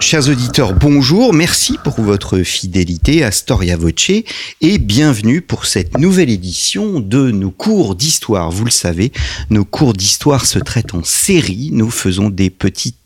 [0.00, 4.10] Chers auditeurs, bonjour, merci pour votre fidélité à Storia Voce
[4.60, 8.50] et bienvenue pour cette nouvelle édition de nos cours d'histoire.
[8.50, 9.12] Vous le savez,
[9.50, 12.96] nos cours d'histoire se traitent en série, nous faisons des petites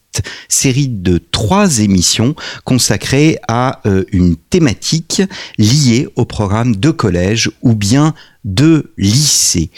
[0.48, 5.22] séries de trois émissions consacrées à euh, une thématique
[5.56, 8.14] liée au programme de collège ou bien
[8.44, 9.70] de lycée.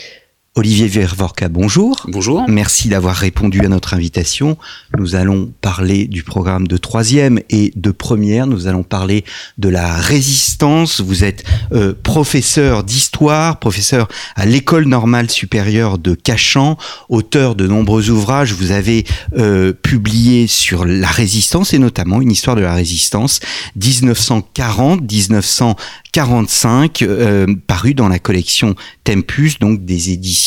[0.56, 2.06] Olivier Vervorka, bonjour.
[2.06, 2.44] Bonjour.
[2.46, 4.56] Merci d'avoir répondu à notre invitation.
[4.96, 8.46] Nous allons parler du programme de troisième et de première.
[8.46, 9.24] Nous allons parler
[9.58, 11.00] de la résistance.
[11.00, 18.10] Vous êtes euh, professeur d'histoire, professeur à l'école normale supérieure de Cachan, auteur de nombreux
[18.10, 18.52] ouvrages.
[18.52, 19.04] Vous avez
[19.36, 23.40] euh, publié sur la résistance et notamment une histoire de la résistance
[23.76, 25.74] 1940-1945
[26.14, 30.43] 45, euh, paru dans la collection Tempus, donc des éditions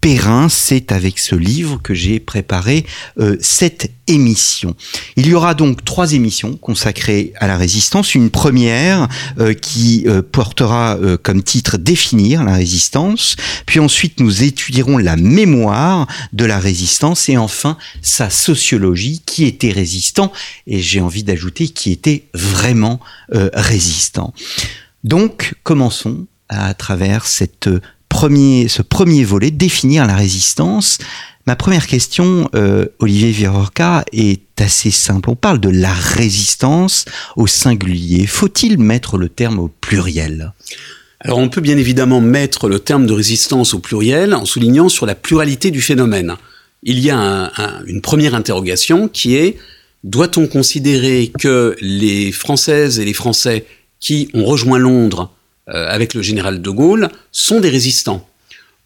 [0.00, 0.48] Perrin.
[0.48, 2.86] C'est avec ce livre que j'ai préparé
[3.18, 4.74] euh, cette émission.
[5.16, 8.14] Il y aura donc trois émissions consacrées à la résistance.
[8.14, 13.36] Une première euh, qui portera comme titre Définir la résistance.
[13.66, 19.70] Puis ensuite, nous étudierons la mémoire de la résistance et enfin sa sociologie, qui était
[19.70, 20.32] résistant
[20.66, 24.32] et j'ai envie d'ajouter qui était vraiment résistant.
[25.04, 27.68] Donc, commençons à travers cette
[28.20, 30.98] premier, ce premier volet, définir la résistance.
[31.46, 35.30] Ma première question, euh, Olivier Virorca, est assez simple.
[35.30, 38.26] On parle de la résistance au singulier.
[38.26, 40.52] Faut-il mettre le terme au pluriel?
[41.20, 45.06] Alors on peut bien évidemment mettre le terme de résistance au pluriel en soulignant sur
[45.06, 46.36] la pluralité du phénomène.
[46.82, 47.50] Il y a
[47.86, 49.56] une première interrogation qui est
[50.04, 53.64] doit-on considérer que les Françaises et les Français
[53.98, 55.32] qui ont rejoint Londres
[55.70, 58.28] avec le général de Gaulle sont des résistants.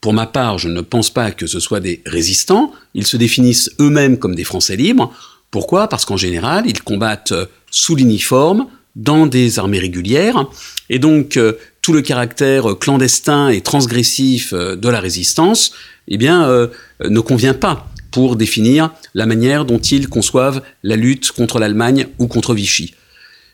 [0.01, 2.73] Pour ma part, je ne pense pas que ce soit des résistants.
[2.93, 5.11] Ils se définissent eux-mêmes comme des Français libres.
[5.51, 5.89] Pourquoi?
[5.89, 10.47] Parce qu'en général, ils combattent euh, sous l'uniforme, dans des armées régulières,
[10.91, 15.73] et donc euh, tout le caractère clandestin et transgressif de la résistance,
[16.07, 16.69] eh bien,
[17.01, 22.27] ne convient pas pour définir la manière dont ils conçoivent la lutte contre l'Allemagne ou
[22.27, 22.95] contre Vichy.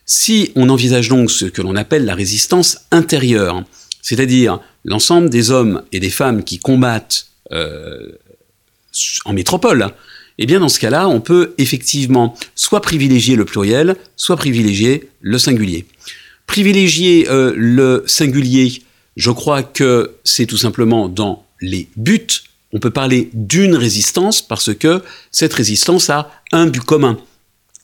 [0.05, 3.63] Si on envisage donc ce que l'on appelle la résistance intérieure,
[4.01, 8.11] c'est-à-dire l'ensemble des hommes et des femmes qui combattent euh,
[9.25, 9.89] en métropole,
[10.37, 15.37] eh bien dans ce cas-là, on peut effectivement soit privilégier le pluriel, soit privilégier le
[15.37, 15.85] singulier.
[16.47, 18.81] Privilégier euh, le singulier,
[19.15, 22.27] je crois que c'est tout simplement dans les buts.
[22.73, 27.17] On peut parler d'une résistance parce que cette résistance a un but commun.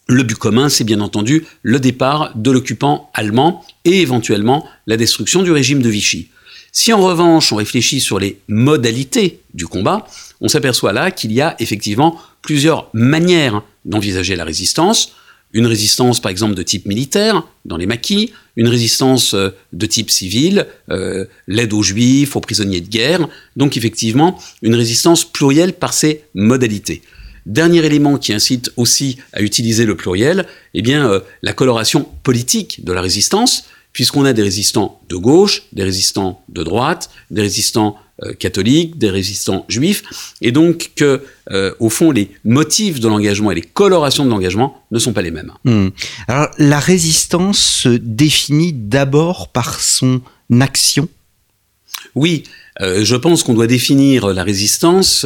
[0.10, 5.44] Le but commun, c'est bien entendu le départ de l'occupant allemand et éventuellement la destruction
[5.44, 6.30] du régime de Vichy.
[6.72, 10.08] Si en revanche on réfléchit sur les modalités du combat,
[10.40, 15.12] on s'aperçoit là qu'il y a effectivement plusieurs manières d'envisager la résistance.
[15.52, 20.10] Une résistance par exemple de type militaire dans les maquis, une résistance euh, de type
[20.10, 25.94] civil, euh, l'aide aux juifs, aux prisonniers de guerre, donc effectivement une résistance plurielle par
[25.94, 27.02] ses modalités.
[27.48, 32.84] Dernier élément qui incite aussi à utiliser le pluriel, eh bien, euh, la coloration politique
[32.84, 33.64] de la résistance,
[33.94, 39.10] puisqu'on a des résistants de gauche, des résistants de droite, des résistants euh, catholiques, des
[39.10, 44.26] résistants juifs, et donc que, euh, au fond, les motifs de l'engagement et les colorations
[44.26, 45.54] de l'engagement ne sont pas les mêmes.
[45.64, 45.88] Hmm.
[46.28, 50.20] Alors, la résistance se définit d'abord par son
[50.60, 51.08] action?
[52.14, 52.44] Oui,
[52.82, 55.26] je pense qu'on doit définir la résistance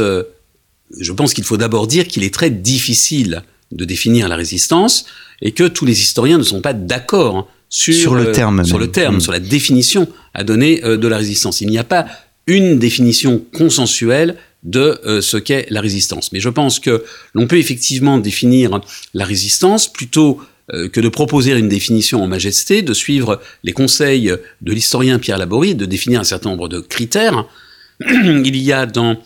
[0.99, 5.05] je pense qu'il faut d'abord dire qu'il est très difficile de définir la résistance
[5.41, 9.17] et que tous les historiens ne sont pas d'accord sur, le terme, sur, le terme
[9.17, 9.21] mm.
[9.21, 11.61] sur la définition à donner euh, de la résistance.
[11.61, 12.05] Il n'y a pas
[12.47, 16.33] une définition consensuelle de euh, ce qu'est la résistance.
[16.33, 18.81] Mais je pense que l'on peut effectivement définir
[19.13, 20.41] la résistance plutôt
[20.73, 25.37] euh, que de proposer une définition en majesté, de suivre les conseils de l'historien Pierre
[25.37, 27.45] Laborie, de définir un certain nombre de critères.
[28.01, 29.17] Il y a dans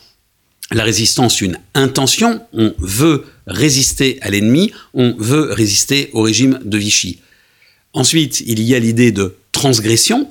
[0.71, 6.77] la résistance une intention, on veut résister à l'ennemi, on veut résister au régime de
[6.77, 7.19] Vichy.
[7.94, 10.29] Ensuite, il y a l'idée de transgression.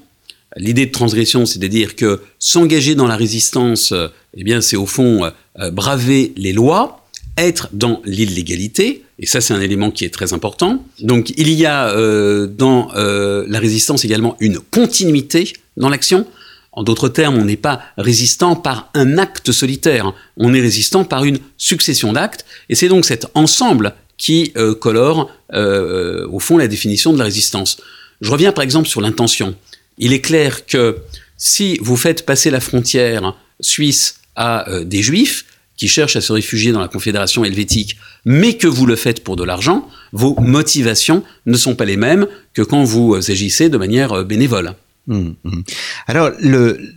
[0.56, 3.94] L'idée de transgression, c'est à dire que s'engager dans la résistance,
[4.36, 7.04] eh bien, c'est au fond euh, braver les lois,
[7.36, 10.84] être dans l'illégalité, et ça c'est un élément qui est très important.
[11.00, 16.26] Donc il y a euh, dans euh, la résistance également une continuité dans l'action,
[16.74, 21.24] En d'autres termes, on n'est pas résistant par un acte solitaire, on est résistant par
[21.24, 26.66] une succession d'actes, et c'est donc cet ensemble qui euh, colore, euh, au fond, la
[26.66, 27.78] définition de la résistance.
[28.20, 29.54] Je reviens par exemple sur l'intention.
[29.98, 30.98] Il est clair que
[31.36, 35.46] si vous faites passer la frontière suisse à euh, des juifs,
[35.76, 39.34] qui cherchent à se réfugier dans la Confédération helvétique, mais que vous le faites pour
[39.34, 44.24] de l'argent, vos motivations ne sont pas les mêmes que quand vous agissez de manière
[44.24, 44.74] bénévole.
[45.06, 45.62] Hum, hum.
[46.06, 46.30] Alors,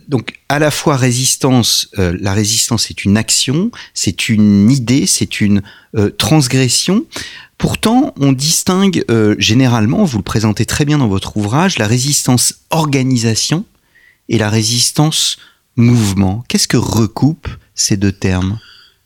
[0.08, 5.40] donc, à la fois résistance, euh, la résistance est une action, c'est une idée, c'est
[5.40, 5.62] une
[5.94, 7.04] euh, transgression.
[7.58, 12.60] Pourtant, on distingue euh, généralement, vous le présentez très bien dans votre ouvrage, la résistance
[12.70, 13.66] organisation
[14.30, 15.36] et la résistance
[15.76, 16.44] mouvement.
[16.48, 18.58] Qu'est-ce que recoupent ces deux termes?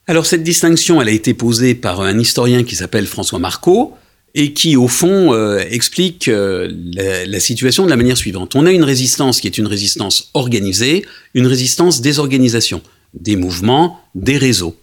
[0.06, 3.96] Alors, cette distinction, elle a été posée par un historien qui s'appelle François Marco,
[4.34, 8.56] et qui, au fond, euh, explique euh, la, situation de la manière suivante.
[8.56, 12.82] On a une résistance qui est une résistance organisée, une résistance des organisations,
[13.14, 14.76] des mouvements, des réseaux.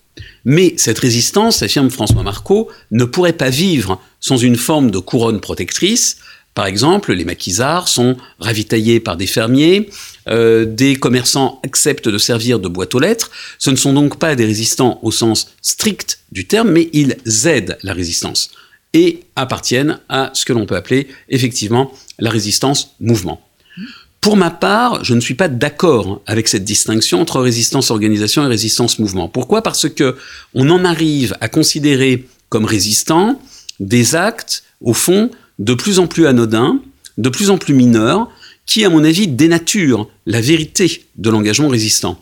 [0.45, 5.39] Mais cette résistance, affirme François Marco, ne pourrait pas vivre sans une forme de couronne
[5.39, 6.17] protectrice.
[6.53, 9.89] Par exemple, les maquisards sont ravitaillés par des fermiers,
[10.27, 13.31] euh, des commerçants acceptent de servir de boîte aux lettres.
[13.57, 17.15] Ce ne sont donc pas des résistants au sens strict du terme, mais ils
[17.45, 18.51] aident la résistance
[18.93, 23.41] et appartiennent à ce que l'on peut appeler effectivement la résistance mouvement.
[24.21, 28.47] Pour ma part, je ne suis pas d'accord avec cette distinction entre résistance organisation et
[28.47, 29.29] résistance mouvement.
[29.29, 29.61] Pourquoi?
[29.61, 30.17] Parce que
[30.53, 33.39] on en arrive à considérer comme résistants
[33.79, 36.81] des actes, au fond, de plus en plus anodins,
[37.17, 38.29] de plus en plus mineurs,
[38.65, 42.21] qui, à mon avis, dénaturent la vérité de l'engagement résistant.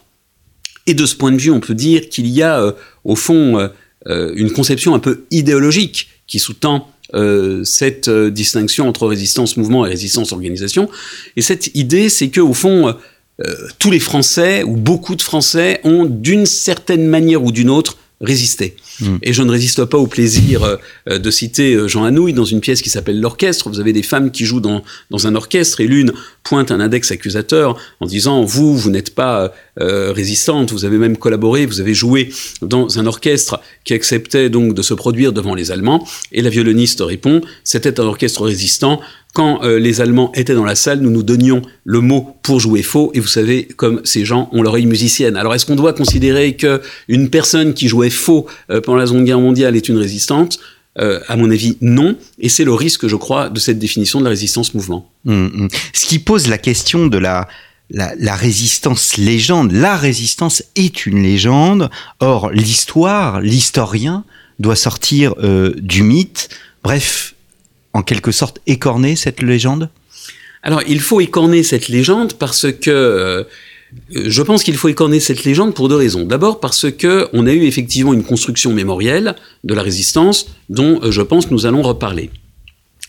[0.85, 2.71] Et de ce point de vue, on peut dire qu'il y a, euh,
[3.03, 3.67] au fond, euh,
[4.07, 9.85] euh, une conception un peu idéologique qui sous-tend euh, cette euh, distinction entre résistance mouvement
[9.85, 10.89] et résistance organisation.
[11.37, 12.93] Et cette idée, c'est que au fond,
[13.39, 17.97] euh, tous les Français ou beaucoup de Français ont d'une certaine manière ou d'une autre
[18.19, 18.75] résisté.
[18.99, 19.17] Hmm.
[19.21, 20.63] Et je ne résiste pas au plaisir
[21.07, 23.69] euh, de citer euh, Jean Anouilh dans une pièce qui s'appelle L'Orchestre.
[23.69, 27.11] Vous avez des femmes qui jouent dans, dans un orchestre et l'une pointe un index
[27.11, 31.93] accusateur en disant vous, vous n'êtes pas euh, résistante, vous avez même collaboré, vous avez
[31.93, 32.29] joué
[32.61, 36.07] dans un orchestre qui acceptait donc de se produire devant les Allemands.
[36.31, 38.99] Et la violoniste répond c'était un orchestre résistant
[39.37, 42.81] quand euh, les Allemands étaient dans la salle, nous nous donnions le mot pour jouer
[42.81, 45.37] faux, et vous savez, comme ces gens ont l'oreille musicienne.
[45.37, 49.25] Alors, est-ce qu'on doit considérer que une personne qui jouait faux euh, pendant la Seconde
[49.25, 50.57] Guerre mondiale est une résistante?
[50.99, 52.15] Euh, à mon avis, non.
[52.39, 55.07] Et c'est le risque, je crois, de cette définition de la résistance mouvement.
[55.27, 55.67] Hum, hum.
[55.93, 57.47] Ce qui pose la question de la,
[57.91, 59.71] résistance légende.
[59.71, 61.91] La résistance est une légende.
[62.21, 64.23] Or, l'histoire, l'historien
[64.57, 65.35] doit sortir
[65.77, 66.49] du mythe.
[66.83, 67.35] Bref,
[67.97, 69.89] en quelque sorte écorner cette légende?
[70.61, 73.43] Alors, il faut écorner cette légende parce que euh,
[74.13, 76.23] je pense qu'il faut écorner cette légende pour deux raisons.
[76.23, 81.11] D'abord parce que on a eu effectivement une construction mémorielle de la résistance dont euh,
[81.11, 82.29] je pense nous allons reparler.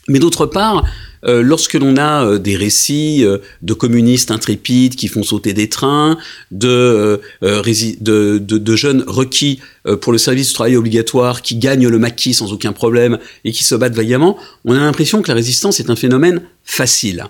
[0.08, 0.85] Mais d'autre part,
[1.24, 5.68] euh, lorsque l'on a euh, des récits euh, de communistes intrépides qui font sauter des
[5.68, 6.16] trains,
[6.50, 9.60] de, de, de, jeunes requis
[10.00, 13.64] pour le service du travail obligatoire qui gagnent le maquis sans aucun problème et qui
[13.64, 17.24] se battent vaillamment, on a l'impression que la résistance est un phénomène facile.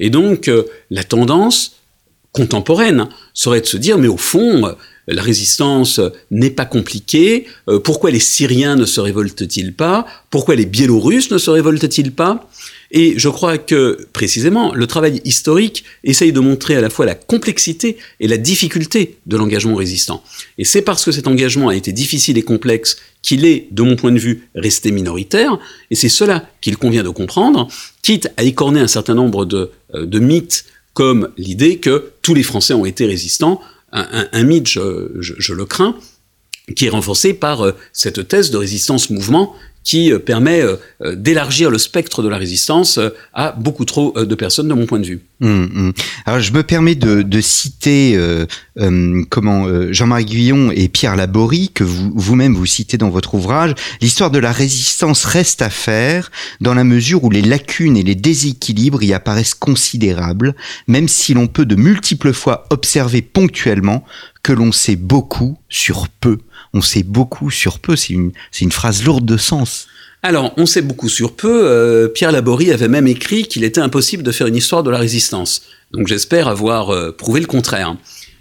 [0.00, 0.50] Et donc,
[0.90, 1.76] la tendance
[2.32, 4.74] contemporaine serait de se dire, mais au fond,
[5.06, 6.00] la résistance
[6.30, 7.46] n'est pas compliquée,
[7.84, 12.48] pourquoi les Syriens ne se révoltent-ils pas, pourquoi les Biélorusses ne se révoltent-ils pas?
[12.90, 17.14] Et je crois que, précisément, le travail historique essaye de montrer à la fois la
[17.14, 20.22] complexité et la difficulté de l'engagement résistant.
[20.56, 23.96] Et c'est parce que cet engagement a été difficile et complexe qu'il est, de mon
[23.96, 25.58] point de vue, resté minoritaire,
[25.90, 27.68] et c'est cela qu'il convient de comprendre,
[28.02, 30.64] quitte à écorner un certain nombre de, euh, de mythes
[30.94, 33.60] comme l'idée que tous les Français ont été résistants,
[33.92, 35.96] un, mythe, je, le crains,
[36.74, 39.54] qui est renforcé par euh, cette thèse de résistance-mouvement
[39.88, 43.00] qui euh, permet euh, euh, d'élargir le spectre de la résistance
[43.32, 45.22] à beaucoup trop de personnes de mon point de vue.
[45.40, 45.92] Hum, hum.
[46.26, 48.44] Alors je me permets de, citer euh,
[49.30, 53.74] comment Jean-Marie Guillon et Pierre Laborie que vous vous-même vous citez dans votre ouvrage.
[54.02, 56.30] L'histoire de la résistance reste à faire
[56.60, 60.54] dans la mesure où les lacunes et les déséquilibres y apparaissent considérables,
[60.86, 64.04] même si l'on peut de multiples fois observer ponctuellement
[64.42, 66.38] que l'on sait beaucoup sur peu
[66.74, 67.96] on sait beaucoup sur peu.
[67.96, 69.86] C'est une, phrase lourde de sens.
[70.22, 71.62] Alors, on sait beaucoup sur peu.
[71.64, 74.98] Euh, Pierre Laborie avait même écrit qu'il était impossible de faire une histoire de la
[74.98, 75.62] résistance.
[75.92, 77.96] Donc j'espère avoir euh, prouvé le contraire.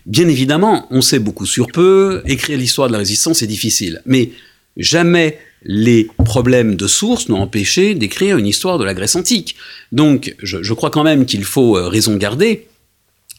[0.05, 2.21] Bien évidemment, on sait beaucoup sur peu.
[2.25, 4.01] Écrire l'histoire de la résistance est difficile.
[4.05, 4.31] Mais
[4.75, 9.55] jamais les problèmes de source n'ont empêché d'écrire une histoire de la Grèce antique.
[9.91, 12.67] Donc, je, je crois quand même qu'il faut euh, raison garder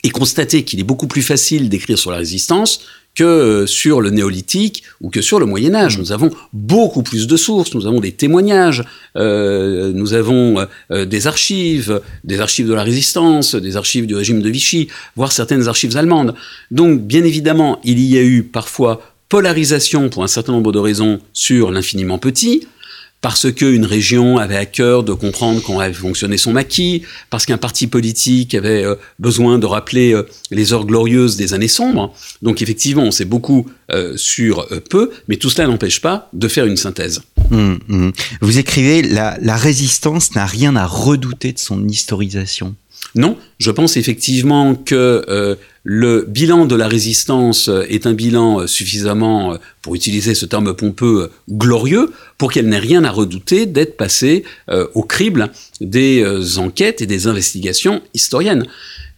[0.04, 2.82] et constater qu'il est beaucoup plus facile d'écrire sur la résistance
[3.18, 5.98] que euh, sur le néolithique ou que sur le Moyen Âge.
[5.98, 8.84] Nous avons beaucoup plus de sources, nous avons des témoignages,
[9.16, 14.40] euh, nous avons euh, des archives, des archives de la résistance, des archives du régime
[14.40, 16.34] de Vichy, voire certaines archives allemandes.
[16.70, 21.18] Donc, bien évidemment, il y a eu parfois polarisation pour un certain nombre de raisons
[21.32, 22.68] sur l'infiniment petit,
[23.20, 27.58] parce qu'une région avait à cœur de comprendre comment avait fonctionné son maquis, parce qu'un
[27.58, 32.14] parti politique avait euh, besoin de rappeler euh, les heures glorieuses des années sombres.
[32.42, 36.66] Donc effectivement, on sait beaucoup euh, sur peu, mais tout cela n'empêche pas de faire
[36.66, 37.22] une synthèse.
[37.50, 38.12] Hum, hum.
[38.40, 42.76] Vous écrivez, la, la résistance n'a rien à redouter de son historisation.
[43.14, 45.56] Non, je pense effectivement que euh,
[45.90, 50.74] le bilan de la résistance est un bilan euh, suffisamment, euh, pour utiliser ce terme
[50.74, 54.44] pompeux, glorieux, pour qu'elle n'ait rien à redouter d'être passée
[54.94, 58.66] au crible des enquêtes et des investigations historiennes.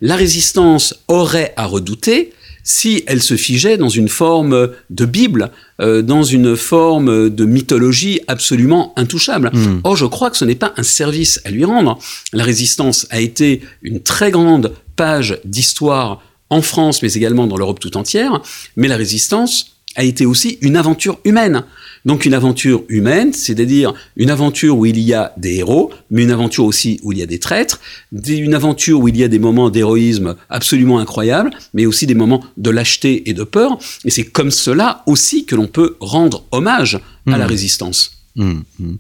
[0.01, 5.51] La résistance aurait à redouter si elle se figeait dans une forme de Bible,
[5.81, 9.51] euh, dans une forme de mythologie absolument intouchable.
[9.53, 9.81] Hmm.
[9.85, 11.99] Or, je crois que ce n'est pas un service à lui rendre.
[12.33, 17.81] La résistance a été une très grande page d'histoire en France, mais également dans l'Europe
[17.81, 18.41] tout entière,
[18.77, 21.65] mais la résistance a été aussi une aventure humaine.
[22.05, 26.31] Donc une aventure humaine, c'est-à-dire une aventure où il y a des héros, mais une
[26.31, 27.81] aventure aussi où il y a des traîtres,
[28.13, 32.43] une aventure où il y a des moments d'héroïsme absolument incroyables, mais aussi des moments
[32.57, 33.79] de lâcheté et de peur.
[34.05, 37.49] Et c'est comme cela aussi que l'on peut rendre hommage à la mmh.
[37.49, 38.13] résistance.
[38.37, 38.95] Mmh, mmh.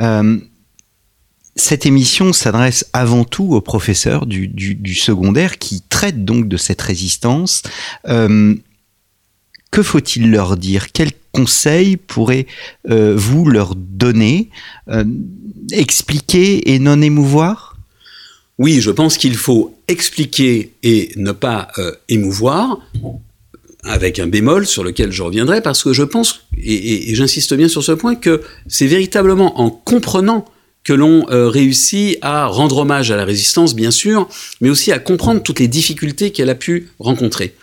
[0.00, 0.38] Euh,
[1.56, 7.62] cette émission s'adresse avant tout aux professeurs du, secondaire qui traitent donc de cette résistance.
[8.08, 8.54] Euh,
[9.70, 10.92] que faut-il leur dire?
[10.92, 12.46] Quels conseils pourrez-vous
[12.90, 14.50] euh, leur donner
[14.88, 15.04] euh,
[15.72, 17.76] Expliquer et non émouvoir?
[18.58, 21.68] Oui, je pense qu'il faut expliquer et ne pas
[22.08, 22.78] émouvoir
[23.82, 27.82] avec un bémol sur lequel je reviendrai, parce que je pense, et, j'insiste bien sur
[27.82, 30.44] ce point, que c'est véritablement en comprenant
[30.84, 34.28] que l'on réussit à rendre hommage à la résistance, bien sûr,
[34.60, 37.54] mais aussi à comprendre toutes les difficultés qu'elle a pu rencontrer.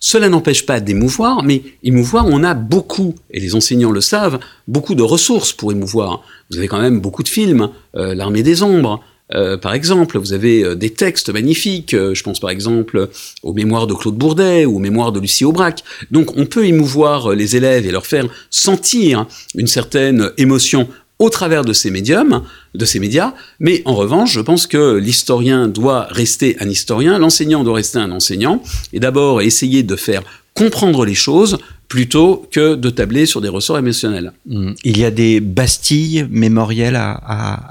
[0.00, 4.94] Cela n'empêche pas d'émouvoir, mais émouvoir, on a beaucoup, et les enseignants le savent, beaucoup
[4.94, 6.22] de ressources pour émouvoir.
[6.50, 9.02] Vous avez quand même beaucoup de films, euh, L'armée des ombres,
[9.34, 13.08] euh, par exemple, vous avez euh, des textes magnifiques, je pense par exemple
[13.42, 15.82] aux mémoires de Claude Bourdet ou aux mémoires de Lucie Aubrac.
[16.10, 21.64] Donc on peut émouvoir les élèves et leur faire sentir une certaine émotion au travers
[21.64, 22.42] de ces médiums,
[22.74, 27.64] de ces médias, mais en revanche, je pense que l'historien doit rester un historien, l'enseignant
[27.64, 30.22] doit rester un enseignant, et d'abord essayer de faire
[30.54, 31.58] comprendre les choses
[31.88, 34.32] plutôt que de tabler sur des ressorts émotionnels.
[34.46, 34.72] Hmm.
[34.84, 37.14] Il y a des bastilles mémorielles à,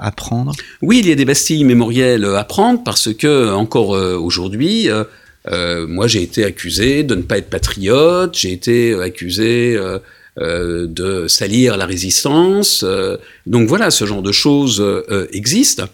[0.00, 0.52] à, prendre?
[0.80, 5.04] Oui, il y a des bastilles mémorielles à prendre parce que, encore euh, aujourd'hui, euh,
[5.48, 9.98] euh, moi j'ai été accusé de ne pas être patriote, j'ai été accusé euh,
[10.38, 12.84] de salir la résistance.
[12.86, 13.16] Euh,
[13.46, 15.84] donc voilà, ce genre de choses euh, existent.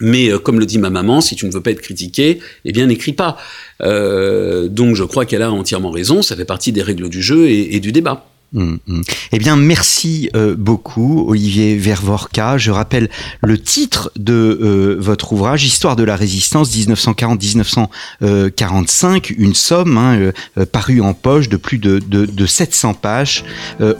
[0.00, 2.86] Mais comme le dit ma maman, si tu ne veux pas être critiqué, eh bien
[2.86, 3.36] n'écris pas.
[3.80, 7.78] donc je crois qu'elle a entièrement raison, ça fait partie des règles du jeu et
[7.78, 8.31] du débat.
[8.52, 9.02] Mm, mm.
[9.32, 12.58] Eh bien, merci euh, beaucoup, Olivier Vervorka.
[12.58, 13.08] Je rappelle
[13.42, 20.66] le titre de euh, votre ouvrage, Histoire de la résistance 1940-1945, une somme hein, euh,
[20.70, 23.44] parue en poche de plus de, de, de 700 pages.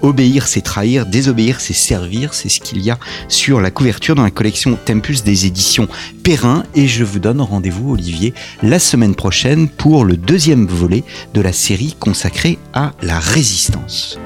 [0.02, 2.34] obéir, c'est trahir, désobéir, c'est servir.
[2.34, 5.88] C'est ce qu'il y a sur la couverture dans la collection Tempus des éditions
[6.22, 6.64] Perrin.
[6.74, 11.52] Et je vous donne rendez-vous, Olivier, la semaine prochaine pour le deuxième volet de la
[11.52, 14.18] série consacrée à la résistance.